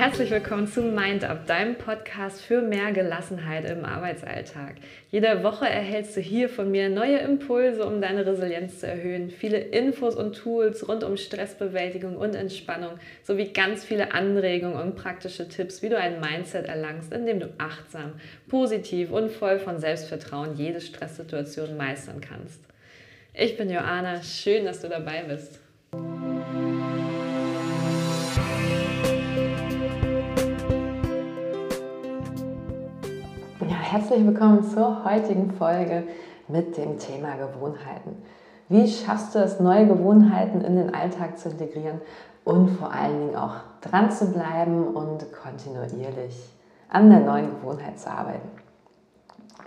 herzlich 0.00 0.30
willkommen 0.30 0.66
zu 0.66 0.80
Mind 0.80 1.24
Up, 1.24 1.46
deinem 1.46 1.74
Podcast 1.74 2.40
für 2.40 2.62
mehr 2.62 2.90
Gelassenheit 2.90 3.68
im 3.68 3.84
Arbeitsalltag. 3.84 4.76
Jede 5.10 5.42
Woche 5.42 5.68
erhältst 5.68 6.16
du 6.16 6.22
hier 6.22 6.48
von 6.48 6.70
mir 6.70 6.88
neue 6.88 7.18
Impulse, 7.18 7.84
um 7.84 8.00
deine 8.00 8.24
Resilienz 8.24 8.80
zu 8.80 8.86
erhöhen, 8.86 9.28
viele 9.28 9.58
Infos 9.58 10.16
und 10.16 10.32
Tools 10.38 10.88
rund 10.88 11.04
um 11.04 11.18
Stressbewältigung 11.18 12.16
und 12.16 12.34
Entspannung 12.34 12.92
sowie 13.24 13.52
ganz 13.52 13.84
viele 13.84 14.14
Anregungen 14.14 14.80
und 14.80 14.96
praktische 14.96 15.50
Tipps, 15.50 15.82
wie 15.82 15.90
du 15.90 15.98
ein 15.98 16.18
Mindset 16.18 16.64
erlangst, 16.64 17.12
in 17.12 17.26
dem 17.26 17.38
du 17.38 17.52
achtsam, 17.58 18.14
positiv 18.48 19.12
und 19.12 19.30
voll 19.30 19.58
von 19.58 19.80
Selbstvertrauen 19.80 20.56
jede 20.56 20.80
Stresssituation 20.80 21.76
meistern 21.76 22.22
kannst. 22.22 22.62
Ich 23.34 23.58
bin 23.58 23.68
Joanna, 23.68 24.22
schön, 24.22 24.64
dass 24.64 24.80
du 24.80 24.88
dabei 24.88 25.24
bist. 25.28 25.60
Herzlich 33.90 34.24
willkommen 34.24 34.62
zur 34.62 35.04
heutigen 35.04 35.50
Folge 35.50 36.04
mit 36.46 36.76
dem 36.76 37.00
Thema 37.00 37.34
Gewohnheiten. 37.34 38.22
Wie 38.68 38.86
schaffst 38.86 39.34
du 39.34 39.40
es, 39.40 39.58
neue 39.58 39.88
Gewohnheiten 39.88 40.60
in 40.60 40.76
den 40.76 40.94
Alltag 40.94 41.36
zu 41.36 41.48
integrieren 41.48 42.00
und 42.44 42.68
vor 42.68 42.92
allen 42.92 43.18
Dingen 43.18 43.34
auch 43.34 43.54
dran 43.80 44.12
zu 44.12 44.26
bleiben 44.26 44.86
und 44.86 45.26
kontinuierlich 45.32 46.54
an 46.88 47.10
der 47.10 47.18
neuen 47.18 47.50
Gewohnheit 47.50 47.98
zu 47.98 48.08
arbeiten? 48.08 48.48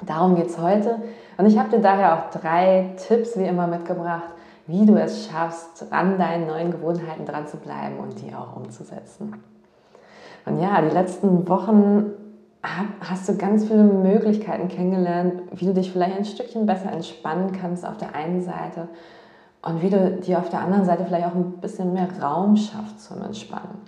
Darum 0.05 0.37
geht 0.37 0.47
es 0.47 0.57
heute 0.57 1.01
und 1.37 1.45
ich 1.45 1.59
habe 1.59 1.71
dir 1.71 1.81
daher 1.81 2.13
auch 2.13 2.29
drei 2.29 2.95
Tipps 3.05 3.37
wie 3.37 3.43
immer 3.43 3.67
mitgebracht, 3.67 4.29
wie 4.67 4.85
du 4.85 4.95
es 4.95 5.27
schaffst, 5.27 5.91
an 5.91 6.17
deinen 6.17 6.47
neuen 6.47 6.71
Gewohnheiten 6.71 7.25
dran 7.25 7.45
zu 7.45 7.57
bleiben 7.57 7.97
und 7.97 8.21
die 8.21 8.33
auch 8.33 8.55
umzusetzen. 8.55 9.43
Und 10.45 10.61
ja, 10.61 10.81
die 10.81 10.93
letzten 10.95 11.45
Wochen 11.49 12.22
hast 12.63 13.27
du 13.27 13.37
ganz 13.37 13.65
viele 13.65 13.83
Möglichkeiten 13.83 14.69
kennengelernt, 14.69 15.43
wie 15.51 15.65
du 15.65 15.73
dich 15.73 15.91
vielleicht 15.91 16.17
ein 16.17 16.25
Stückchen 16.25 16.65
besser 16.65 16.91
entspannen 16.91 17.51
kannst 17.51 17.85
auf 17.85 17.97
der 17.97 18.15
einen 18.15 18.41
Seite 18.41 18.87
und 19.61 19.81
wie 19.81 19.89
du 19.89 20.11
dir 20.11 20.39
auf 20.39 20.49
der 20.49 20.61
anderen 20.61 20.85
Seite 20.85 21.05
vielleicht 21.05 21.27
auch 21.27 21.35
ein 21.35 21.59
bisschen 21.59 21.93
mehr 21.93 22.07
Raum 22.21 22.55
schaffst 22.55 23.01
zum 23.01 23.21
Entspannen. 23.21 23.81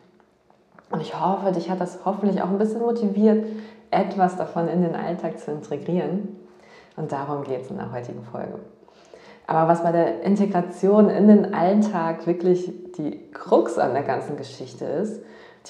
Und 0.92 1.02
ich 1.02 1.20
hoffe, 1.20 1.52
dich 1.52 1.70
hat 1.70 1.80
das 1.80 2.00
hoffentlich 2.06 2.42
auch 2.42 2.50
ein 2.50 2.58
bisschen 2.58 2.82
motiviert, 2.82 3.46
etwas 3.92 4.36
davon 4.36 4.68
in 4.68 4.82
den 4.82 4.96
Alltag 4.96 5.40
zu 5.40 5.52
integrieren. 5.52 6.38
Und 6.98 7.12
darum 7.12 7.44
geht 7.44 7.62
es 7.62 7.72
in 7.72 7.78
der 7.78 7.92
heutigen 7.92 8.24
Folge. 8.24 8.60
Aber 9.48 9.68
was 9.70 9.84
bei 9.84 9.92
der 9.92 10.22
Integration 10.24 11.10
in 11.10 11.28
den 11.28 11.54
Alltag 11.54 12.26
wirklich 12.28 12.72
die 12.98 13.32
Krux 13.32 13.78
an 13.78 13.94
der 13.94 14.04
ganzen 14.04 14.38
Geschichte 14.38 14.86
ist, 14.86 15.22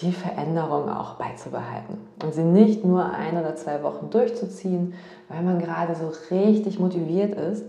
die 0.02 0.12
Veränderung 0.12 0.90
auch 0.90 1.16
beizubehalten 1.16 1.98
und 2.22 2.34
sie 2.34 2.44
nicht 2.44 2.84
nur 2.84 3.06
ein 3.06 3.38
oder 3.38 3.56
zwei 3.56 3.82
Wochen 3.84 4.10
durchzuziehen, 4.10 4.94
weil 5.30 5.42
man 5.42 5.60
gerade 5.60 5.96
so 5.96 6.12
richtig 6.32 6.80
motiviert 6.80 7.36
ist, 7.36 7.66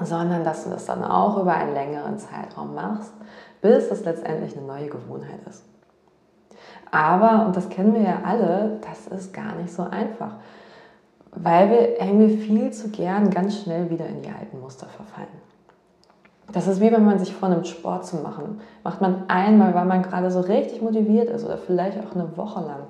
sondern 0.00 0.42
dass 0.42 0.64
du 0.64 0.70
das 0.70 0.86
dann 0.86 1.04
auch 1.04 1.38
über 1.38 1.54
einen 1.54 1.74
längeren 1.74 2.18
Zeitraum 2.18 2.74
machst, 2.74 3.12
bis 3.60 3.90
es 3.90 4.04
letztendlich 4.04 4.56
eine 4.56 4.66
neue 4.66 4.88
Gewohnheit 4.88 5.40
ist. 5.48 5.64
Aber, 6.90 7.46
und 7.46 7.56
das 7.56 7.68
kennen 7.68 7.94
wir 7.94 8.02
ja 8.02 8.20
alle, 8.24 8.78
das 8.82 9.06
ist 9.06 9.32
gar 9.32 9.54
nicht 9.54 9.72
so 9.72 9.82
einfach, 9.82 10.34
weil 11.30 11.70
wir 11.70 12.00
irgendwie 12.00 12.36
viel 12.36 12.70
zu 12.72 12.90
gern 12.90 13.30
ganz 13.30 13.58
schnell 13.62 13.88
wieder 13.88 14.06
in 14.06 14.22
die 14.22 14.28
alten 14.28 14.60
Muster 14.60 14.86
verfallen. 14.86 15.51
Das 16.52 16.66
ist 16.66 16.80
wie 16.80 16.92
wenn 16.92 17.04
man 17.04 17.18
sich 17.18 17.34
vornimmt, 17.34 17.66
Sport 17.66 18.04
zu 18.04 18.16
machen. 18.16 18.60
Macht 18.84 19.00
man 19.00 19.24
einmal, 19.28 19.74
weil 19.74 19.86
man 19.86 20.02
gerade 20.02 20.30
so 20.30 20.40
richtig 20.40 20.82
motiviert 20.82 21.30
ist 21.30 21.44
oder 21.44 21.56
vielleicht 21.56 21.98
auch 21.98 22.14
eine 22.14 22.36
Woche 22.36 22.60
lang. 22.60 22.82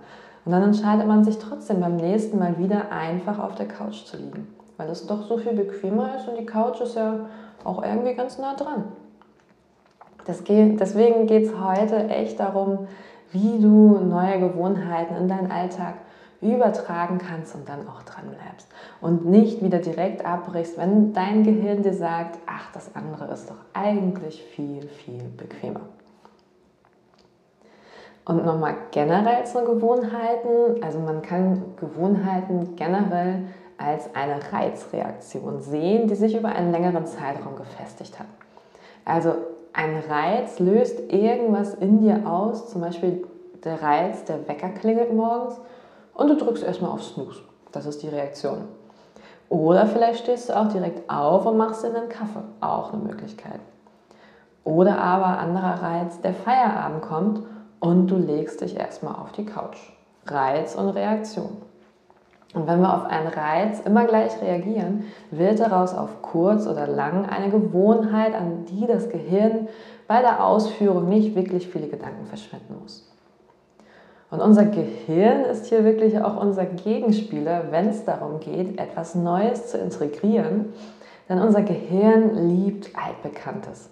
Und 0.44 0.52
dann 0.52 0.62
entscheidet 0.62 1.06
man 1.06 1.22
sich 1.22 1.38
trotzdem 1.38 1.80
beim 1.80 1.96
nächsten 1.96 2.38
Mal 2.38 2.58
wieder 2.58 2.90
einfach 2.90 3.38
auf 3.38 3.54
der 3.54 3.68
Couch 3.68 4.04
zu 4.04 4.16
liegen. 4.16 4.48
Weil 4.76 4.88
es 4.88 5.06
doch 5.06 5.22
so 5.22 5.38
viel 5.38 5.52
bequemer 5.52 6.16
ist 6.16 6.28
und 6.28 6.38
die 6.38 6.46
Couch 6.46 6.80
ist 6.80 6.96
ja 6.96 7.26
auch 7.62 7.84
irgendwie 7.84 8.14
ganz 8.14 8.38
nah 8.38 8.54
dran. 8.54 8.84
Geht, 10.44 10.80
deswegen 10.80 11.26
geht 11.26 11.46
es 11.46 11.52
heute 11.58 12.08
echt 12.08 12.40
darum, 12.40 12.86
wie 13.32 13.60
du 13.60 13.98
neue 13.98 14.40
Gewohnheiten 14.40 15.16
in 15.16 15.28
deinen 15.28 15.50
Alltag 15.50 15.94
übertragen 16.42 17.18
kannst 17.18 17.54
und 17.54 17.68
dann 17.68 17.88
auch 17.88 18.02
dran 18.02 18.24
bleibst. 18.28 18.68
Und 19.00 19.24
nicht 19.26 19.62
wieder 19.62 19.78
direkt 19.78 20.26
abbrichst, 20.26 20.76
wenn 20.76 21.12
dein 21.12 21.44
Gehirn 21.44 21.82
dir 21.82 21.94
sagt, 21.94 22.38
ach, 22.46 22.70
das 22.72 22.94
andere 22.94 23.32
ist 23.32 23.48
doch 23.48 23.56
eigentlich 23.72 24.42
viel, 24.42 24.88
viel 24.88 25.22
bequemer. 25.36 25.80
Und 28.24 28.44
nochmal 28.44 28.74
generell 28.90 29.44
zu 29.46 29.64
Gewohnheiten. 29.64 30.82
Also 30.82 30.98
man 30.98 31.22
kann 31.22 31.62
Gewohnheiten 31.76 32.76
generell 32.76 33.44
als 33.78 34.14
eine 34.14 34.38
Reizreaktion 34.52 35.60
sehen, 35.60 36.06
die 36.06 36.14
sich 36.14 36.36
über 36.36 36.50
einen 36.50 36.70
längeren 36.70 37.06
Zeitraum 37.06 37.56
gefestigt 37.56 38.18
hat. 38.18 38.26
Also 39.04 39.34
ein 39.72 40.02
Reiz 40.08 40.58
löst 40.58 41.00
irgendwas 41.12 41.74
in 41.74 42.00
dir 42.00 42.26
aus, 42.26 42.70
zum 42.70 42.82
Beispiel 42.82 43.26
der 43.64 43.82
Reiz, 43.82 44.24
der 44.24 44.46
Wecker 44.46 44.68
klingelt 44.68 45.12
morgens 45.12 45.60
und 46.14 46.28
du 46.28 46.36
drückst 46.36 46.62
erstmal 46.62 46.90
auf 46.90 47.02
Snooze. 47.02 47.40
Das 47.72 47.86
ist 47.86 48.02
die 48.02 48.08
Reaktion. 48.08 48.68
Oder 49.48 49.86
vielleicht 49.86 50.20
stehst 50.20 50.48
du 50.48 50.58
auch 50.58 50.68
direkt 50.68 51.10
auf 51.10 51.44
und 51.46 51.56
machst 51.56 51.84
dir 51.84 51.94
einen 51.94 52.08
Kaffee. 52.08 52.42
Auch 52.60 52.92
eine 52.92 53.02
Möglichkeit. 53.02 53.60
Oder 54.64 54.98
aber 54.98 55.38
anderer 55.38 55.82
Reiz, 55.82 56.20
der 56.20 56.34
Feierabend 56.34 57.02
kommt 57.02 57.42
und 57.80 58.06
du 58.06 58.16
legst 58.16 58.60
dich 58.60 58.76
erstmal 58.76 59.16
auf 59.16 59.32
die 59.32 59.44
Couch. 59.44 59.76
Reiz 60.26 60.74
und 60.74 60.90
Reaktion. 60.90 61.56
Und 62.54 62.66
wenn 62.66 62.80
wir 62.80 62.94
auf 62.94 63.06
einen 63.06 63.28
Reiz 63.28 63.80
immer 63.80 64.04
gleich 64.04 64.40
reagieren, 64.40 65.04
wird 65.30 65.58
daraus 65.58 65.94
auf 65.94 66.22
kurz 66.22 66.66
oder 66.66 66.86
lang 66.86 67.26
eine 67.26 67.50
Gewohnheit, 67.50 68.34
an 68.34 68.66
die 68.66 68.86
das 68.86 69.08
Gehirn 69.08 69.68
bei 70.06 70.20
der 70.20 70.44
Ausführung 70.44 71.08
nicht 71.08 71.34
wirklich 71.34 71.68
viele 71.68 71.88
Gedanken 71.88 72.26
verschwenden 72.26 72.76
muss. 72.82 73.11
Und 74.32 74.40
unser 74.40 74.64
Gehirn 74.64 75.44
ist 75.44 75.66
hier 75.66 75.84
wirklich 75.84 76.18
auch 76.18 76.40
unser 76.40 76.64
Gegenspieler, 76.64 77.64
wenn 77.70 77.88
es 77.88 78.06
darum 78.06 78.40
geht, 78.40 78.80
etwas 78.80 79.14
Neues 79.14 79.66
zu 79.66 79.76
integrieren. 79.76 80.72
Denn 81.28 81.38
unser 81.38 81.60
Gehirn 81.60 82.48
liebt 82.48 82.92
Altbekanntes. 82.96 83.90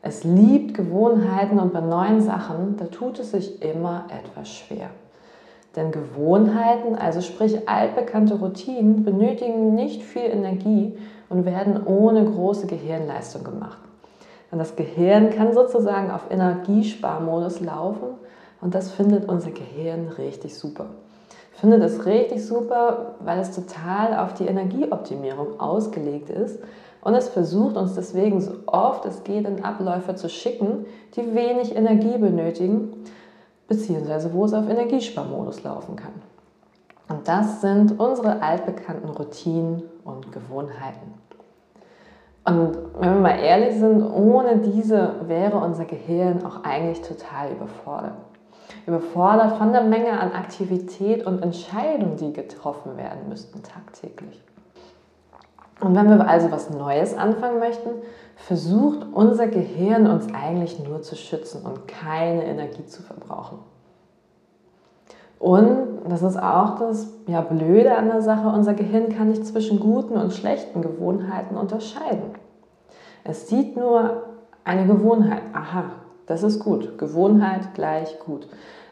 Es 0.00 0.24
liebt 0.24 0.72
Gewohnheiten 0.72 1.58
und 1.58 1.74
bei 1.74 1.82
neuen 1.82 2.22
Sachen, 2.22 2.78
da 2.78 2.86
tut 2.86 3.18
es 3.18 3.32
sich 3.32 3.60
immer 3.60 4.06
etwas 4.08 4.48
schwer. 4.48 4.88
Denn 5.76 5.92
Gewohnheiten, 5.92 6.96
also 6.96 7.20
sprich 7.20 7.68
altbekannte 7.68 8.36
Routinen, 8.36 9.04
benötigen 9.04 9.74
nicht 9.74 10.02
viel 10.02 10.24
Energie 10.24 10.96
und 11.28 11.44
werden 11.44 11.86
ohne 11.86 12.24
große 12.24 12.66
Gehirnleistung 12.66 13.44
gemacht. 13.44 13.78
Und 14.50 14.58
das 14.58 14.74
Gehirn 14.74 15.28
kann 15.28 15.52
sozusagen 15.52 16.10
auf 16.10 16.30
Energiesparmodus 16.30 17.60
laufen 17.60 18.14
und 18.62 18.76
das 18.76 18.92
findet 18.92 19.28
unser 19.28 19.50
Gehirn 19.50 20.08
richtig 20.16 20.56
super. 20.56 20.86
Findet 21.50 21.82
es 21.82 22.06
richtig 22.06 22.46
super, 22.46 23.16
weil 23.20 23.40
es 23.40 23.50
total 23.50 24.16
auf 24.16 24.34
die 24.34 24.46
Energieoptimierung 24.46 25.60
ausgelegt 25.60 26.30
ist 26.30 26.60
und 27.02 27.14
es 27.14 27.28
versucht 27.28 27.76
uns 27.76 27.94
deswegen 27.94 28.40
so 28.40 28.52
oft 28.66 29.04
es 29.04 29.24
geht 29.24 29.46
in 29.46 29.64
Abläufe 29.64 30.14
zu 30.14 30.28
schicken, 30.28 30.86
die 31.16 31.34
wenig 31.34 31.76
Energie 31.76 32.16
benötigen, 32.16 33.04
beziehungsweise 33.66 34.32
wo 34.32 34.44
es 34.44 34.54
auf 34.54 34.68
Energiesparmodus 34.68 35.64
laufen 35.64 35.96
kann. 35.96 36.14
Und 37.08 37.26
das 37.26 37.60
sind 37.60 37.98
unsere 37.98 38.42
altbekannten 38.42 39.10
Routinen 39.10 39.82
und 40.04 40.30
Gewohnheiten. 40.30 41.14
Und 42.44 42.78
wenn 42.98 43.14
wir 43.14 43.20
mal 43.20 43.38
ehrlich 43.38 43.76
sind, 43.76 44.02
ohne 44.02 44.58
diese 44.58 45.14
wäre 45.26 45.58
unser 45.58 45.84
Gehirn 45.84 46.44
auch 46.44 46.62
eigentlich 46.62 47.02
total 47.02 47.52
überfordert 47.52 48.14
überfordert 48.86 49.58
von 49.58 49.72
der 49.72 49.82
Menge 49.82 50.18
an 50.18 50.32
Aktivität 50.32 51.24
und 51.26 51.42
Entscheidungen, 51.42 52.16
die 52.16 52.32
getroffen 52.32 52.96
werden 52.96 53.28
müssten 53.28 53.62
tagtäglich. 53.62 54.42
Und 55.80 55.96
wenn 55.96 56.08
wir 56.08 56.28
also 56.28 56.50
was 56.52 56.70
Neues 56.70 57.16
anfangen 57.16 57.58
möchten, 57.58 57.90
versucht 58.36 59.06
unser 59.12 59.48
Gehirn 59.48 60.06
uns 60.06 60.26
eigentlich 60.32 60.78
nur 60.78 61.02
zu 61.02 61.16
schützen 61.16 61.66
und 61.66 61.88
keine 61.88 62.44
Energie 62.44 62.86
zu 62.86 63.02
verbrauchen. 63.02 63.58
Und 65.40 66.02
das 66.08 66.22
ist 66.22 66.40
auch 66.40 66.78
das 66.78 67.08
ja, 67.26 67.40
Blöde 67.40 67.96
an 67.96 68.06
der 68.06 68.22
Sache, 68.22 68.46
unser 68.46 68.74
Gehirn 68.74 69.08
kann 69.08 69.28
nicht 69.28 69.44
zwischen 69.44 69.80
guten 69.80 70.14
und 70.14 70.32
schlechten 70.32 70.82
Gewohnheiten 70.82 71.56
unterscheiden. 71.56 72.36
Es 73.24 73.48
sieht 73.48 73.76
nur 73.76 74.22
eine 74.62 74.86
Gewohnheit. 74.86 75.42
Aha, 75.52 75.84
das 76.26 76.42
ist 76.42 76.60
gut. 76.60 76.98
Gewohnheit 76.98 77.74
gleich 77.74 78.18
gut. 78.20 78.48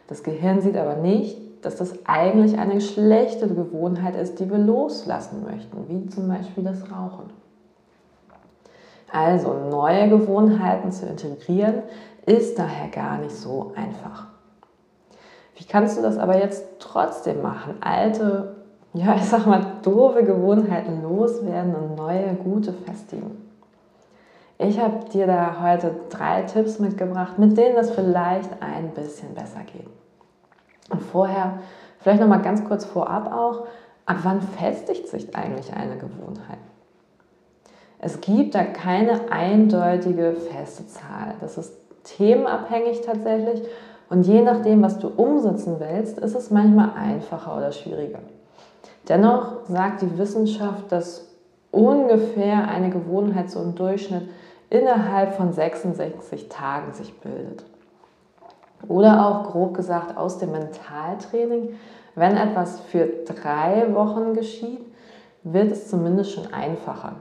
Das 0.09 0.23
Gehirn 0.23 0.61
sieht 0.61 0.77
aber 0.77 0.97
nicht, 0.97 1.39
dass 1.63 1.77
das 1.77 1.95
eigentlich 2.05 2.59
eine 2.59 2.81
schlechte 2.81 3.49
Gewohnheit 3.49 4.17
ist, 4.17 4.41
die 4.41 4.51
wir 4.51 4.59
loslassen 4.59 5.45
möchten, 5.45 5.89
wie 5.89 6.09
zum 6.09 6.29
Beispiel 6.29 6.65
das 6.65 6.83
Rauchen. 6.91 7.31
Also 9.13 9.55
neue 9.71 10.09
Gewohnheiten 10.09 10.93
zu 10.93 11.07
integrieren, 11.07 11.83
ist 12.27 12.59
daher 12.59 12.89
gar 12.89 13.19
nicht 13.19 13.35
so 13.35 13.73
einfach. 13.75 14.27
Wie 15.57 15.65
kannst 15.65 15.99
du 15.99 16.03
das 16.03 16.17
aber 16.17 16.39
jetzt 16.39 16.65
trotzdem 16.79 17.43
machen? 17.43 17.75
Alte, 17.81 18.57
ja, 18.95 19.15
ich 19.17 19.25
sag 19.25 19.47
mal, 19.47 19.75
doofe 19.83 20.25
Gewohnheiten 20.25 21.03
loswerden 21.03 21.75
und 21.75 21.97
neue, 21.97 22.35
gute 22.35 22.73
festigen. 22.73 23.50
Ich 24.63 24.79
habe 24.79 25.09
dir 25.11 25.27
da 25.27 25.57
heute 25.63 25.95
drei 26.11 26.43
Tipps 26.43 26.79
mitgebracht, 26.79 27.39
mit 27.39 27.57
denen 27.57 27.77
das 27.77 27.91
vielleicht 27.93 28.51
ein 28.61 28.91
bisschen 28.91 29.35
besser 29.35 29.61
geht. 29.61 29.87
Und 30.91 31.01
vorher, 31.01 31.61
vielleicht 31.99 32.21
nochmal 32.21 32.43
ganz 32.43 32.63
kurz 32.65 32.85
vorab 32.85 33.33
auch, 33.33 33.67
ab 34.05 34.19
wann 34.23 34.43
festigt 34.43 35.09
sich 35.09 35.35
eigentlich 35.35 35.73
eine 35.73 35.97
Gewohnheit? 35.97 36.59
Es 38.01 38.21
gibt 38.21 38.55
da 38.55 38.65
keine 38.65 39.33
eindeutige 39.33 40.35
feste 40.35 40.87
Zahl. 40.87 41.37
Das 41.41 41.57
ist 41.57 41.73
themenabhängig 42.05 43.01
tatsächlich 43.01 43.63
und 44.11 44.27
je 44.27 44.43
nachdem, 44.43 44.83
was 44.83 44.99
du 44.99 45.09
umsetzen 45.09 45.77
willst, 45.79 46.19
ist 46.19 46.35
es 46.35 46.51
manchmal 46.51 46.91
einfacher 46.99 47.57
oder 47.57 47.73
schwieriger. 47.73 48.21
Dennoch 49.09 49.65
sagt 49.69 50.03
die 50.03 50.19
Wissenschaft, 50.19 50.93
dass 50.93 51.31
ungefähr 51.71 52.69
eine 52.69 52.91
Gewohnheit 52.91 53.51
so 53.51 53.63
im 53.63 53.75
Durchschnitt 53.75 54.29
innerhalb 54.71 55.35
von 55.35 55.53
66 55.53 56.49
Tagen 56.49 56.93
sich 56.93 57.19
bildet. 57.21 57.65
Oder 58.89 59.27
auch 59.27 59.51
grob 59.51 59.75
gesagt 59.75 60.17
aus 60.17 60.39
dem 60.39 60.53
Mentaltraining, 60.53 61.75
wenn 62.15 62.37
etwas 62.37 62.81
für 62.81 63.07
drei 63.27 63.93
Wochen 63.95 64.35
geschieht, 64.35 64.85
wird 65.43 65.73
es 65.73 65.89
zumindest 65.89 66.33
schon 66.33 66.53
einfacher. 66.53 67.17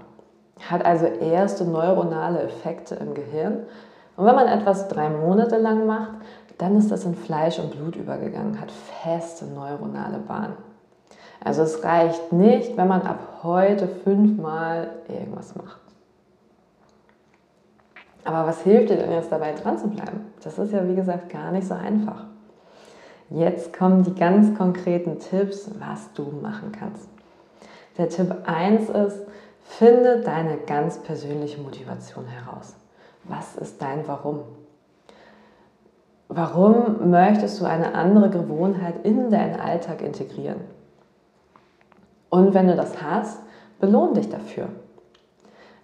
Hat 0.70 0.86
also 0.86 1.06
erste 1.06 1.66
neuronale 1.66 2.42
Effekte 2.42 2.96
im 2.96 3.14
Gehirn. 3.14 3.66
Und 4.16 4.26
wenn 4.26 4.36
man 4.36 4.48
etwas 4.48 4.88
drei 4.88 5.10
Monate 5.10 5.58
lang 5.58 5.86
macht, 5.86 6.14
dann 6.58 6.78
ist 6.78 6.92
das 6.92 7.06
in 7.06 7.16
Fleisch 7.16 7.58
und 7.60 7.72
Blut 7.72 7.96
übergegangen, 7.96 8.60
hat 8.60 8.72
feste 8.72 9.46
neuronale 9.46 10.18
Bahnen. 10.20 10.58
Also 11.44 11.62
es 11.62 11.84
reicht 11.86 12.34
nicht, 12.34 12.76
wenn 12.76 12.90
man 12.90 13.02
ab 13.04 13.20
heute 13.44 13.88
fünfmal 13.88 14.90
irgendwas 15.08 15.56
macht. 15.56 15.89
Aber 18.30 18.48
was 18.48 18.62
hilft 18.62 18.92
dir 18.92 18.98
denn 18.98 19.12
jetzt 19.12 19.32
dabei, 19.32 19.54
dran 19.54 19.80
zu 19.80 19.88
bleiben? 19.88 20.32
Das 20.44 20.60
ist 20.60 20.72
ja, 20.72 20.88
wie 20.88 20.94
gesagt, 20.94 21.30
gar 21.30 21.52
nicht 21.52 21.68
so 21.68 21.74
einfach. 21.74 22.26
Jetzt 23.32 23.76
kommen 23.76 24.04
die 24.04 24.14
ganz 24.14 24.56
konkreten 24.56 25.18
Tipps, 25.18 25.72
was 25.80 26.14
du 26.14 26.26
machen 26.40 26.72
kannst. 26.72 27.10
Der 27.98 28.08
Tipp 28.08 28.32
1 28.46 28.88
ist, 28.88 29.26
finde 29.64 30.22
deine 30.22 30.58
ganz 30.58 31.00
persönliche 31.00 31.60
Motivation 31.60 32.28
heraus. 32.28 32.76
Was 33.24 33.56
ist 33.56 33.82
dein 33.82 34.08
Warum? 34.08 34.42
Warum 36.28 37.10
möchtest 37.10 37.60
du 37.60 37.66
eine 37.66 37.96
andere 37.96 38.30
Gewohnheit 38.30 39.04
in 39.06 39.32
deinen 39.32 39.60
Alltag 39.60 40.04
integrieren? 40.04 40.62
Und 42.30 42.54
wenn 42.54 42.68
du 42.68 42.76
das 42.76 43.02
hast, 43.02 43.40
belohn 43.80 44.14
dich 44.14 44.30
dafür. 44.30 44.68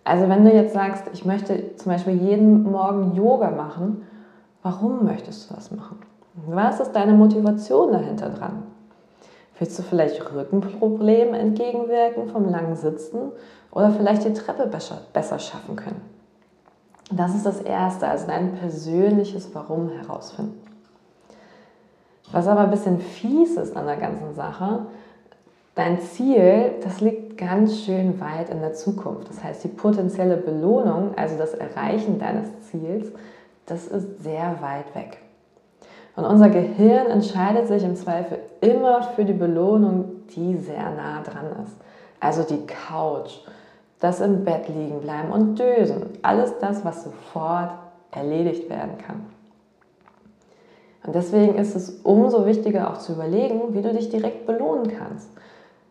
Also 0.06 0.30
wenn 0.30 0.46
du 0.46 0.54
jetzt 0.54 0.74
sagst, 0.74 1.06
ich 1.14 1.26
möchte 1.26 1.76
zum 1.78 1.92
Beispiel 1.92 2.14
jeden 2.14 2.64
Morgen 2.64 3.16
Yoga 3.16 3.50
machen, 3.50 4.06
warum 4.62 5.04
möchtest 5.04 5.50
du 5.50 5.56
das 5.56 5.72
machen? 5.72 6.00
Was 6.46 6.80
ist 6.80 6.92
deine 6.92 7.14
Motivation 7.14 7.92
dahinter 7.92 8.30
dran? 8.30 8.64
Willst 9.58 9.80
du 9.80 9.84
vielleicht 9.84 10.32
Rückenproblemen 10.32 11.34
entgegenwirken 11.34 12.28
vom 12.28 12.48
langen 12.50 12.76
Sitzen 12.76 13.32
oder 13.72 13.90
vielleicht 13.90 14.26
die 14.26 14.34
Treppe 14.34 14.68
besser, 14.68 15.02
besser 15.12 15.40
schaffen 15.40 15.76
können? 15.76 16.02
Das 17.12 17.34
ist 17.34 17.46
das 17.46 17.62
Erste, 17.62 18.08
also 18.08 18.28
dein 18.28 18.54
persönliches 18.54 19.56
Warum 19.56 19.90
herausfinden. 19.90 20.62
Was 22.32 22.48
aber 22.48 22.62
ein 22.62 22.72
bisschen 22.72 23.00
fies 23.00 23.58
ist 23.58 23.76
an 23.76 23.86
der 23.86 23.98
ganzen 23.98 24.36
Sache, 24.36 24.86
Dein 25.76 26.00
Ziel, 26.00 26.76
das 26.82 27.02
liegt 27.02 27.25
ganz 27.38 27.82
schön 27.82 28.20
weit 28.20 28.50
in 28.50 28.62
der 28.62 28.74
Zukunft. 28.74 29.30
Das 29.30 29.44
heißt, 29.44 29.64
die 29.64 29.70
potenzielle 29.70 30.38
Belohnung, 30.38 31.12
also 31.18 31.38
das 31.38 31.54
Erreichen 31.54 32.20
deines 32.20 32.48
Ziels, 32.70 33.12
das 33.66 33.88
ist 33.88 34.24
sehr 34.24 34.58
weit 34.62 34.94
weg. 34.96 35.18
Und 36.16 36.26
unser 36.26 36.50
Gehirn 36.50 37.08
entscheidet 37.08 37.68
sich 37.68 37.84
im 37.84 37.96
Zweifel 37.96 38.40
immer 38.62 39.04
für 39.04 39.26
die 39.26 39.34
Belohnung, 39.34 40.24
die 40.36 40.56
sehr 40.56 40.92
nah 40.92 41.22
dran 41.22 41.48
ist. 41.64 41.76
Also 42.20 42.44
die 42.44 42.66
Couch, 42.66 43.40
das 44.00 44.22
im 44.22 44.46
Bett 44.46 44.70
liegen 44.70 45.02
bleiben 45.02 45.32
und 45.32 45.60
dösen. 45.60 46.18
Alles 46.22 46.58
das, 46.60 46.86
was 46.86 47.04
sofort 47.04 47.72
erledigt 48.12 48.70
werden 48.70 48.98
kann. 48.98 49.26
Und 51.06 51.14
deswegen 51.14 51.56
ist 51.56 51.76
es 51.76 51.90
umso 52.04 52.46
wichtiger 52.46 52.90
auch 52.90 52.98
zu 52.98 53.14
überlegen, 53.14 53.74
wie 53.74 53.82
du 53.82 53.94
dich 53.94 54.10
direkt 54.10 54.48
belohnen 54.48 54.92
kannst. 54.98 55.30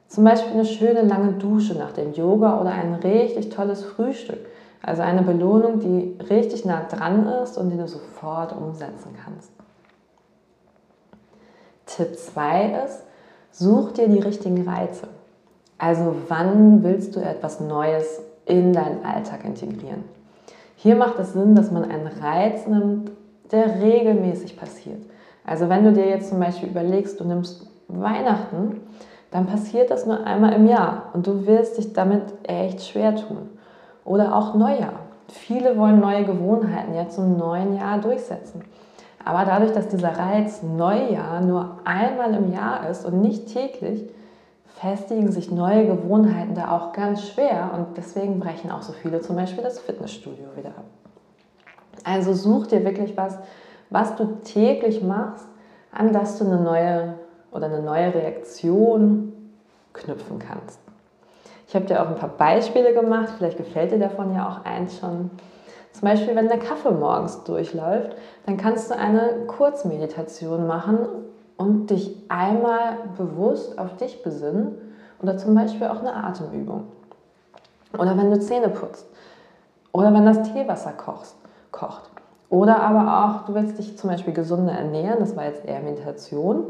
Zum 0.08 0.24
Beispiel 0.24 0.52
eine 0.52 0.64
schöne 0.64 1.02
lange 1.02 1.32
Dusche 1.32 1.74
nach 1.74 1.92
dem 1.92 2.12
Yoga 2.12 2.60
oder 2.60 2.70
ein 2.70 2.94
richtig 2.94 3.48
tolles 3.50 3.84
Frühstück. 3.84 4.46
Also 4.82 5.02
eine 5.02 5.22
Belohnung, 5.22 5.80
die 5.80 6.16
richtig 6.28 6.64
nah 6.64 6.82
dran 6.82 7.26
ist 7.42 7.56
und 7.56 7.70
die 7.70 7.76
du 7.76 7.88
sofort 7.88 8.54
umsetzen 8.54 9.16
kannst. 9.24 9.50
Tipp 11.86 12.16
2 12.16 12.84
ist, 12.84 13.02
such 13.50 13.92
dir 13.92 14.08
die 14.08 14.18
richtigen 14.18 14.68
Reize. 14.68 15.08
Also 15.78 16.14
wann 16.28 16.82
willst 16.82 17.16
du 17.16 17.20
etwas 17.20 17.60
Neues 17.60 18.20
in 18.46 18.72
deinen 18.72 19.04
Alltag 19.04 19.44
integrieren? 19.44 20.04
Hier 20.76 20.96
macht 20.96 21.18
es 21.18 21.32
Sinn, 21.32 21.54
dass 21.54 21.70
man 21.70 21.84
einen 21.84 22.06
Reiz 22.06 22.66
nimmt, 22.66 23.10
der 23.50 23.80
regelmäßig 23.80 24.58
passiert. 24.58 25.00
Also 25.46 25.68
wenn 25.68 25.84
du 25.84 25.92
dir 25.92 26.06
jetzt 26.06 26.28
zum 26.28 26.40
Beispiel 26.40 26.68
überlegst, 26.68 27.20
du 27.20 27.24
nimmst 27.24 27.66
Weihnachten, 27.88 28.80
dann 29.34 29.46
passiert 29.46 29.90
das 29.90 30.06
nur 30.06 30.24
einmal 30.24 30.52
im 30.52 30.68
Jahr 30.68 31.10
und 31.12 31.26
du 31.26 31.44
wirst 31.44 31.76
dich 31.76 31.92
damit 31.92 32.22
echt 32.44 32.86
schwer 32.86 33.16
tun. 33.16 33.50
Oder 34.04 34.36
auch 34.36 34.54
Neujahr. 34.54 35.00
Viele 35.26 35.76
wollen 35.76 35.98
neue 35.98 36.24
Gewohnheiten 36.24 36.94
jetzt 36.94 37.16
zum 37.16 37.36
neuen 37.36 37.76
Jahr 37.76 37.98
durchsetzen. 37.98 38.62
Aber 39.24 39.44
dadurch, 39.44 39.72
dass 39.72 39.88
dieser 39.88 40.16
Reiz 40.16 40.62
Neujahr 40.62 41.40
nur 41.40 41.78
einmal 41.84 42.32
im 42.34 42.52
Jahr 42.52 42.88
ist 42.88 43.04
und 43.04 43.22
nicht 43.22 43.52
täglich, 43.52 44.08
festigen 44.66 45.32
sich 45.32 45.50
neue 45.50 45.88
Gewohnheiten 45.88 46.54
da 46.54 46.70
auch 46.70 46.92
ganz 46.92 47.26
schwer 47.26 47.72
und 47.74 47.96
deswegen 47.96 48.38
brechen 48.38 48.70
auch 48.70 48.82
so 48.82 48.92
viele 48.92 49.20
zum 49.20 49.34
Beispiel 49.34 49.64
das 49.64 49.80
Fitnessstudio 49.80 50.46
wieder 50.54 50.68
ab. 50.68 50.84
Also 52.04 52.34
such 52.34 52.68
dir 52.68 52.84
wirklich 52.84 53.16
was, 53.16 53.36
was 53.90 54.14
du 54.14 54.26
täglich 54.44 55.02
machst, 55.02 55.48
an 55.90 56.12
das 56.12 56.38
du 56.38 56.44
eine 56.44 56.60
neue 56.60 57.14
oder 57.54 57.66
eine 57.66 57.80
neue 57.80 58.12
Reaktion 58.12 59.32
knüpfen 59.94 60.38
kannst. 60.38 60.80
Ich 61.66 61.74
habe 61.74 61.86
dir 61.86 62.02
auch 62.02 62.08
ein 62.08 62.16
paar 62.16 62.36
Beispiele 62.36 62.92
gemacht, 62.92 63.30
vielleicht 63.38 63.56
gefällt 63.56 63.92
dir 63.92 63.98
davon 63.98 64.34
ja 64.34 64.48
auch 64.48 64.64
eins 64.64 64.98
schon. 64.98 65.30
Zum 65.92 66.02
Beispiel, 66.02 66.34
wenn 66.34 66.48
der 66.48 66.58
Kaffee 66.58 66.90
morgens 66.90 67.44
durchläuft, 67.44 68.16
dann 68.46 68.56
kannst 68.56 68.90
du 68.90 68.98
eine 68.98 69.46
Kurzmeditation 69.46 70.66
machen 70.66 70.98
und 71.56 71.88
dich 71.90 72.16
einmal 72.28 72.98
bewusst 73.16 73.78
auf 73.78 73.96
dich 73.96 74.22
besinnen 74.22 74.76
oder 75.22 75.38
zum 75.38 75.54
Beispiel 75.54 75.86
auch 75.86 76.00
eine 76.00 76.14
Atemübung. 76.14 76.88
Oder 77.96 78.18
wenn 78.18 78.30
du 78.30 78.40
Zähne 78.40 78.68
putzt. 78.68 79.06
Oder 79.92 80.12
wenn 80.12 80.26
das 80.26 80.42
Teewasser 80.52 80.92
kochst, 80.92 81.36
kocht. 81.70 82.10
Oder 82.50 82.82
aber 82.82 83.24
auch, 83.24 83.46
du 83.46 83.54
willst 83.54 83.78
dich 83.78 83.96
zum 83.96 84.10
Beispiel 84.10 84.32
gesunder 84.32 84.72
ernähren, 84.72 85.20
das 85.20 85.36
war 85.36 85.44
jetzt 85.44 85.64
eher 85.64 85.80
Meditation 85.80 86.64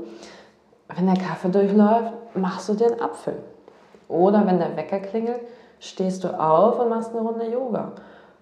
wenn 0.88 1.06
der 1.06 1.16
Kaffee 1.16 1.48
durchläuft, 1.48 2.12
machst 2.34 2.68
du 2.68 2.74
dir 2.74 2.92
einen 2.92 3.00
Apfel. 3.00 3.34
Oder 4.08 4.46
wenn 4.46 4.58
der 4.58 4.76
Wecker 4.76 5.00
klingelt, 5.00 5.40
stehst 5.80 6.24
du 6.24 6.28
auf 6.38 6.78
und 6.78 6.88
machst 6.88 7.10
eine 7.10 7.20
Runde 7.20 7.50
Yoga. 7.50 7.92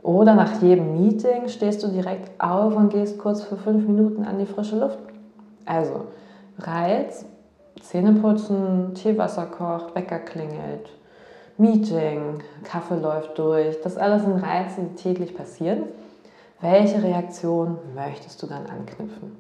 Oder 0.03 0.35
nach 0.35 0.61
jedem 0.61 1.01
Meeting 1.01 1.49
stehst 1.49 1.83
du 1.83 1.89
direkt 1.89 2.41
auf 2.41 2.75
und 2.75 2.91
gehst 2.91 3.19
kurz 3.19 3.43
für 3.43 3.57
fünf 3.57 3.87
Minuten 3.87 4.25
an 4.25 4.39
die 4.39 4.47
frische 4.47 4.79
Luft. 4.79 4.99
Also 5.65 6.07
Reiz, 6.59 7.25
Zähne 7.81 8.13
putzen, 8.13 8.95
Teewasser 8.95 9.47
kocht, 9.47 9.95
Wecker 9.95 10.19
klingelt, 10.19 10.91
Meeting, 11.57 12.43
Kaffee 12.65 12.97
läuft 12.97 13.39
durch. 13.39 13.81
Das 13.83 13.97
alles 13.97 14.23
sind 14.23 14.43
Reize, 14.43 14.81
die 14.81 14.95
täglich 14.97 15.37
passieren. 15.37 15.85
Welche 16.61 17.03
Reaktion 17.03 17.79
möchtest 17.95 18.43
du 18.43 18.47
dann 18.47 18.67
anknüpfen? 18.67 19.37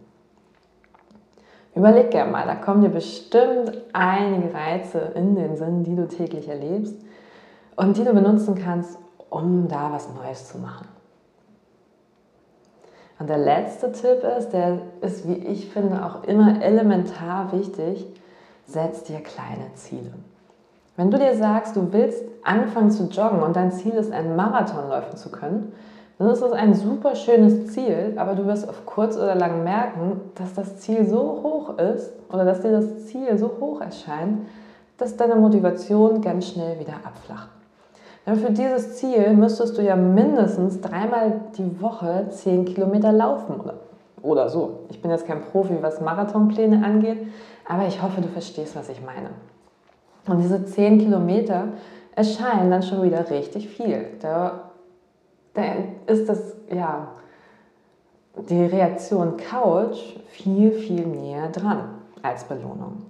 Überleg 1.74 2.10
gerne 2.10 2.30
mal, 2.30 2.46
da 2.46 2.54
kommen 2.54 2.82
dir 2.82 2.90
bestimmt 2.90 3.72
einige 3.92 4.52
Reize 4.52 4.98
in 5.14 5.34
den 5.34 5.56
Sinn, 5.56 5.84
die 5.84 5.96
du 5.96 6.06
täglich 6.06 6.48
erlebst 6.48 6.94
und 7.76 7.96
die 7.96 8.04
du 8.04 8.12
benutzen 8.12 8.54
kannst, 8.54 8.98
um 9.30 9.68
da 9.68 9.90
was 9.90 10.08
Neues 10.14 10.48
zu 10.48 10.58
machen. 10.58 10.86
Und 13.18 13.30
der 13.30 13.38
letzte 13.38 13.92
Tipp 13.92 14.22
ist, 14.36 14.50
der 14.50 14.78
ist, 15.00 15.26
wie 15.26 15.34
ich 15.34 15.70
finde, 15.70 16.04
auch 16.04 16.24
immer 16.24 16.60
elementar 16.60 17.52
wichtig, 17.52 18.06
setz 18.66 19.04
dir 19.04 19.20
kleine 19.20 19.72
Ziele. 19.74 20.12
Wenn 20.96 21.10
du 21.10 21.18
dir 21.18 21.36
sagst, 21.36 21.76
du 21.76 21.92
willst 21.92 22.22
anfangen 22.42 22.90
zu 22.90 23.04
joggen 23.04 23.42
und 23.42 23.56
dein 23.56 23.72
Ziel 23.72 23.92
ist, 23.92 24.12
einen 24.12 24.36
Marathon 24.36 24.88
laufen 24.88 25.16
zu 25.16 25.30
können, 25.30 25.72
dann 26.22 26.30
ist 26.32 26.42
es 26.42 26.52
ein 26.52 26.74
super 26.74 27.16
schönes 27.16 27.72
Ziel, 27.72 28.12
aber 28.16 28.34
du 28.34 28.46
wirst 28.46 28.68
auf 28.68 28.86
kurz 28.86 29.16
oder 29.16 29.34
lang 29.34 29.64
merken, 29.64 30.20
dass 30.36 30.54
das 30.54 30.78
Ziel 30.78 31.06
so 31.06 31.18
hoch 31.42 31.78
ist 31.78 32.12
oder 32.30 32.44
dass 32.44 32.60
dir 32.60 32.70
das 32.70 33.06
Ziel 33.06 33.36
so 33.38 33.50
hoch 33.60 33.80
erscheint, 33.80 34.46
dass 34.98 35.16
deine 35.16 35.34
Motivation 35.34 36.20
ganz 36.20 36.48
schnell 36.48 36.78
wieder 36.78 36.94
abflacht. 37.04 37.48
Denn 38.24 38.36
für 38.36 38.52
dieses 38.52 38.96
Ziel 38.96 39.32
müsstest 39.32 39.76
du 39.76 39.82
ja 39.82 39.96
mindestens 39.96 40.80
dreimal 40.80 41.40
die 41.58 41.80
Woche 41.80 42.26
10 42.30 42.66
Kilometer 42.66 43.10
laufen 43.10 43.60
oder, 43.60 43.74
oder 44.22 44.48
so. 44.48 44.80
Ich 44.90 45.02
bin 45.02 45.10
jetzt 45.10 45.26
kein 45.26 45.42
Profi, 45.42 45.78
was 45.80 46.00
Marathonpläne 46.00 46.84
angeht, 46.84 47.18
aber 47.68 47.86
ich 47.88 48.00
hoffe, 48.00 48.20
du 48.20 48.28
verstehst, 48.28 48.76
was 48.76 48.88
ich 48.88 49.00
meine. 49.04 49.30
Und 50.28 50.38
diese 50.38 50.64
10 50.64 50.98
Kilometer 50.98 51.64
erscheinen 52.14 52.70
dann 52.70 52.82
schon 52.84 53.02
wieder 53.02 53.28
richtig 53.28 53.68
viel. 53.68 54.04
Da, 54.20 54.71
da 55.54 55.62
ist 56.06 56.28
das, 56.28 56.56
ja, 56.70 57.08
die 58.36 58.64
Reaktion 58.64 59.36
Couch 59.36 60.16
viel, 60.28 60.72
viel 60.72 61.06
näher 61.06 61.48
dran 61.48 62.02
als 62.22 62.44
Belohnung. 62.44 63.06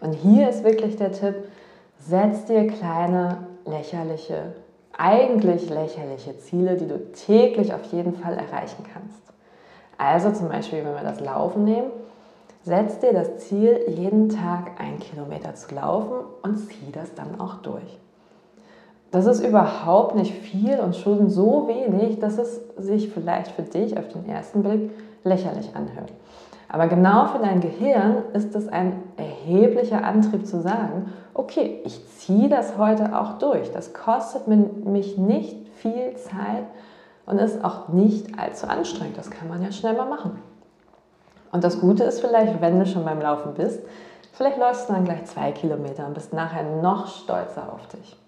Und 0.00 0.12
hier 0.12 0.48
ist 0.48 0.64
wirklich 0.64 0.96
der 0.96 1.12
Tipp, 1.12 1.34
setz 1.98 2.44
dir 2.44 2.66
kleine, 2.66 3.46
lächerliche, 3.64 4.54
eigentlich 4.96 5.70
lächerliche 5.70 6.38
Ziele, 6.38 6.76
die 6.76 6.86
du 6.86 7.12
täglich 7.12 7.72
auf 7.72 7.84
jeden 7.84 8.14
Fall 8.14 8.34
erreichen 8.34 8.84
kannst. 8.92 9.22
Also 9.96 10.30
zum 10.32 10.48
Beispiel, 10.48 10.84
wenn 10.84 10.94
wir 10.94 11.02
das 11.02 11.20
Laufen 11.20 11.64
nehmen, 11.64 11.90
setz 12.62 13.00
dir 13.00 13.12
das 13.12 13.38
Ziel, 13.38 13.80
jeden 13.88 14.28
Tag 14.28 14.78
ein 14.78 14.98
Kilometer 15.00 15.54
zu 15.54 15.74
laufen 15.74 16.18
und 16.42 16.56
zieh 16.56 16.92
das 16.92 17.14
dann 17.14 17.40
auch 17.40 17.56
durch. 17.56 17.98
Das 19.10 19.24
ist 19.24 19.44
überhaupt 19.44 20.14
nicht 20.14 20.34
viel 20.34 20.78
und 20.80 20.94
schon 20.94 21.30
so 21.30 21.66
wenig, 21.66 22.18
dass 22.18 22.36
es 22.36 22.60
sich 22.76 23.08
vielleicht 23.08 23.52
für 23.52 23.62
dich 23.62 23.96
auf 23.98 24.08
den 24.08 24.28
ersten 24.28 24.62
Blick 24.62 24.90
lächerlich 25.24 25.74
anhört. 25.74 26.12
Aber 26.68 26.86
genau 26.86 27.26
für 27.26 27.38
dein 27.38 27.60
Gehirn 27.60 28.24
ist 28.34 28.54
es 28.54 28.68
ein 28.68 29.02
erheblicher 29.16 30.04
Antrieb 30.04 30.46
zu 30.46 30.60
sagen, 30.60 31.10
okay, 31.32 31.80
ich 31.84 32.06
ziehe 32.08 32.50
das 32.50 32.76
heute 32.76 33.18
auch 33.18 33.38
durch. 33.38 33.72
Das 33.72 33.94
kostet 33.94 34.46
mich 34.46 35.16
nicht 35.16 35.56
viel 35.76 36.14
Zeit 36.16 36.64
und 37.24 37.38
ist 37.38 37.64
auch 37.64 37.88
nicht 37.88 38.38
allzu 38.38 38.66
anstrengend. 38.66 39.16
Das 39.16 39.30
kann 39.30 39.48
man 39.48 39.62
ja 39.62 39.72
schnell 39.72 39.96
mal 39.96 40.08
machen. 40.08 40.42
Und 41.50 41.64
das 41.64 41.80
Gute 41.80 42.04
ist 42.04 42.20
vielleicht, 42.20 42.60
wenn 42.60 42.78
du 42.78 42.84
schon 42.84 43.06
beim 43.06 43.22
Laufen 43.22 43.54
bist, 43.54 43.80
vielleicht 44.32 44.58
läufst 44.58 44.90
du 44.90 44.92
dann 44.92 45.04
gleich 45.04 45.24
zwei 45.24 45.52
Kilometer 45.52 46.06
und 46.06 46.12
bist 46.12 46.34
nachher 46.34 46.64
noch 46.82 47.06
stolzer 47.06 47.72
auf 47.72 47.86
dich. 47.88 48.18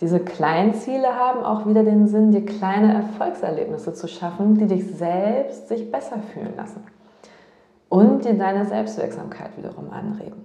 Diese 0.00 0.20
kleinen 0.20 0.74
Ziele 0.74 1.16
haben 1.16 1.42
auch 1.42 1.66
wieder 1.66 1.82
den 1.82 2.06
Sinn, 2.06 2.30
dir 2.30 2.46
kleine 2.46 2.94
Erfolgserlebnisse 2.94 3.94
zu 3.94 4.06
schaffen, 4.06 4.56
die 4.56 4.66
dich 4.66 4.86
selbst 4.96 5.68
sich 5.68 5.90
besser 5.90 6.18
fühlen 6.32 6.54
lassen 6.56 6.84
und 7.88 8.24
dir 8.24 8.34
deine 8.34 8.64
Selbstwirksamkeit 8.64 9.56
wiederum 9.56 9.90
anregen. 9.90 10.44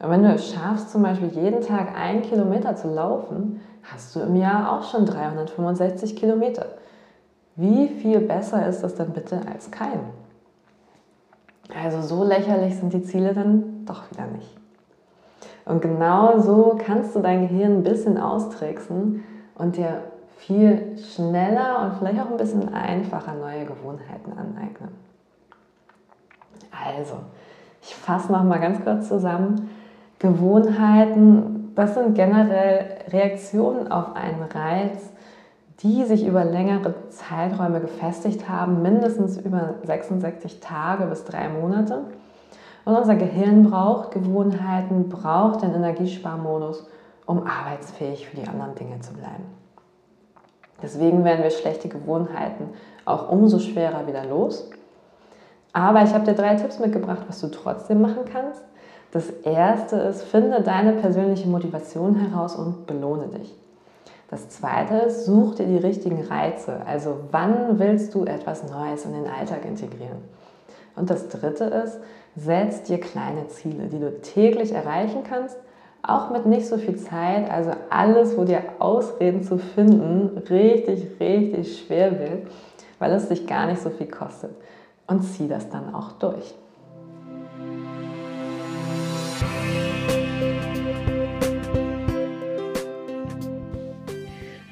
Und 0.00 0.10
wenn 0.10 0.22
du 0.22 0.32
es 0.32 0.52
schaffst, 0.52 0.90
zum 0.90 1.02
Beispiel 1.02 1.28
jeden 1.28 1.60
Tag 1.60 1.96
einen 1.98 2.22
Kilometer 2.22 2.76
zu 2.76 2.88
laufen, 2.88 3.60
hast 3.82 4.14
du 4.14 4.20
im 4.20 4.36
Jahr 4.36 4.72
auch 4.72 4.84
schon 4.84 5.04
365 5.04 6.14
Kilometer. 6.14 6.66
Wie 7.56 7.88
viel 7.88 8.20
besser 8.20 8.68
ist 8.68 8.82
das 8.82 8.94
dann 8.94 9.12
bitte 9.12 9.40
als 9.50 9.72
kein? 9.72 10.00
Also 11.74 12.02
so 12.02 12.22
lächerlich 12.22 12.76
sind 12.76 12.92
die 12.92 13.02
Ziele 13.02 13.34
dann 13.34 13.84
doch 13.84 14.08
wieder 14.12 14.26
nicht. 14.26 14.56
Und 15.68 15.82
genau 15.82 16.38
so 16.38 16.78
kannst 16.82 17.14
du 17.14 17.20
dein 17.20 17.46
Gehirn 17.46 17.78
ein 17.78 17.82
bisschen 17.82 18.18
austricksen 18.18 19.22
und 19.54 19.76
dir 19.76 20.02
viel 20.38 20.96
schneller 20.96 21.82
und 21.84 21.98
vielleicht 21.98 22.20
auch 22.20 22.30
ein 22.30 22.38
bisschen 22.38 22.72
einfacher 22.72 23.34
neue 23.34 23.66
Gewohnheiten 23.66 24.32
aneignen. 24.32 24.88
Also, 26.72 27.16
ich 27.82 27.94
fasse 27.94 28.32
noch 28.32 28.44
mal 28.44 28.60
ganz 28.60 28.82
kurz 28.82 29.08
zusammen. 29.08 29.68
Gewohnheiten, 30.18 31.72
das 31.74 31.94
sind 31.94 32.14
generell 32.14 32.86
Reaktionen 33.08 33.92
auf 33.92 34.16
einen 34.16 34.42
Reiz, 34.42 35.12
die 35.80 36.04
sich 36.04 36.26
über 36.26 36.44
längere 36.44 36.94
Zeiträume 37.10 37.80
gefestigt 37.80 38.48
haben, 38.48 38.80
mindestens 38.80 39.36
über 39.36 39.74
66 39.84 40.60
Tage 40.60 41.04
bis 41.06 41.24
drei 41.24 41.48
Monate. 41.50 42.04
Und 42.88 42.96
unser 42.96 43.16
Gehirn 43.16 43.64
braucht 43.64 44.12
Gewohnheiten, 44.12 45.10
braucht 45.10 45.60
den 45.60 45.74
Energiesparmodus, 45.74 46.86
um 47.26 47.46
arbeitsfähig 47.46 48.26
für 48.26 48.36
die 48.36 48.48
anderen 48.48 48.74
Dinge 48.76 48.98
zu 49.00 49.12
bleiben. 49.12 49.44
Deswegen 50.82 51.22
werden 51.22 51.42
wir 51.42 51.50
schlechte 51.50 51.90
Gewohnheiten 51.90 52.70
auch 53.04 53.30
umso 53.30 53.58
schwerer 53.58 54.06
wieder 54.06 54.24
los. 54.24 54.70
Aber 55.74 56.02
ich 56.02 56.14
habe 56.14 56.24
dir 56.24 56.32
drei 56.32 56.54
Tipps 56.54 56.78
mitgebracht, 56.78 57.26
was 57.28 57.42
du 57.42 57.48
trotzdem 57.48 58.00
machen 58.00 58.24
kannst. 58.32 58.62
Das 59.12 59.28
erste 59.28 59.96
ist, 59.96 60.22
finde 60.22 60.62
deine 60.62 60.94
persönliche 60.94 61.46
Motivation 61.46 62.14
heraus 62.14 62.56
und 62.56 62.86
belohne 62.86 63.28
dich. 63.28 63.54
Das 64.30 64.48
zweite 64.48 64.94
ist, 64.94 65.26
such 65.26 65.56
dir 65.56 65.66
die 65.66 65.76
richtigen 65.76 66.24
Reize. 66.24 66.80
Also 66.86 67.18
wann 67.32 67.78
willst 67.78 68.14
du 68.14 68.24
etwas 68.24 68.70
Neues 68.70 69.04
in 69.04 69.12
den 69.12 69.26
Alltag 69.26 69.66
integrieren? 69.66 70.22
Und 70.98 71.10
das 71.10 71.28
dritte 71.28 71.64
ist, 71.64 71.98
setz 72.36 72.82
dir 72.82 72.98
kleine 72.98 73.48
Ziele, 73.48 73.86
die 73.86 73.98
du 73.98 74.20
täglich 74.20 74.72
erreichen 74.72 75.22
kannst, 75.24 75.56
auch 76.02 76.30
mit 76.30 76.46
nicht 76.46 76.66
so 76.66 76.76
viel 76.78 76.96
Zeit. 76.96 77.50
Also 77.50 77.70
alles, 77.90 78.36
wo 78.36 78.44
dir 78.44 78.62
Ausreden 78.78 79.42
zu 79.42 79.58
finden, 79.58 80.38
richtig, 80.50 81.20
richtig 81.20 81.80
schwer 81.80 82.18
wird, 82.18 82.48
weil 82.98 83.12
es 83.12 83.28
dich 83.28 83.46
gar 83.46 83.66
nicht 83.66 83.80
so 83.80 83.90
viel 83.90 84.08
kostet. 84.08 84.50
Und 85.06 85.22
zieh 85.22 85.48
das 85.48 85.68
dann 85.70 85.94
auch 85.94 86.12
durch. 86.12 86.54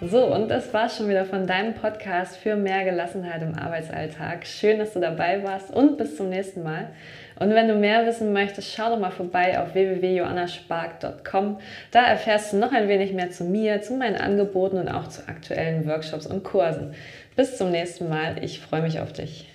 So, 0.09 0.27
und 0.27 0.49
das 0.49 0.73
war 0.73 0.89
schon 0.89 1.09
wieder 1.09 1.25
von 1.25 1.49
deinem 1.49 1.75
Podcast 1.75 2.37
für 2.37 2.55
mehr 2.55 2.85
Gelassenheit 2.85 3.43
im 3.43 3.59
Arbeitsalltag. 3.59 4.47
Schön, 4.47 4.79
dass 4.79 4.93
du 4.93 5.01
dabei 5.01 5.43
warst 5.43 5.73
und 5.75 5.99
bis 5.99 6.17
zum 6.17 6.29
nächsten 6.29 6.63
Mal. 6.63 6.91
Und 7.41 7.51
wenn 7.51 7.67
du 7.67 7.75
mehr 7.75 8.07
wissen 8.07 8.33
möchtest, 8.33 8.73
schau 8.73 8.91
doch 8.91 9.01
mal 9.01 9.11
vorbei 9.11 9.59
auf 9.59 9.75
www.johannaspark.com. 9.75 11.59
Da 11.91 12.05
erfährst 12.05 12.53
du 12.53 12.59
noch 12.59 12.73
ein 12.73 12.89
wenig 12.89 13.15
mehr 13.15 13.31
zu 13.33 13.45
mir, 13.45 13.83
zu 13.83 13.95
meinen 13.95 14.17
Angeboten 14.17 14.79
und 14.79 14.89
auch 14.89 15.09
zu 15.09 15.27
aktuellen 15.27 15.89
Workshops 15.89 16.27
und 16.27 16.45
Kursen. 16.45 16.95
Bis 17.35 17.57
zum 17.57 17.73
nächsten 17.73 18.09
Mal. 18.09 18.45
Ich 18.45 18.61
freue 18.61 18.83
mich 18.83 19.01
auf 19.01 19.13
dich. 19.13 19.49